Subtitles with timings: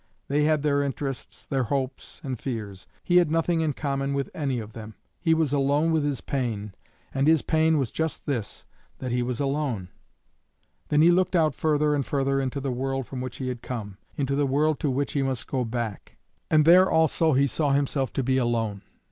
[0.29, 4.57] They had their interests, their hopes and fears; he had nothing in common with any
[4.57, 6.73] of them; he was alone with his pain,
[7.13, 8.65] and his pain was just this,
[8.97, 9.89] that he was alone.
[10.89, 13.97] Then he looked out further and further into the world from which he had come,
[14.15, 16.17] into the world to which he must go back,
[16.49, 18.81] and there also he saw himself to be alone.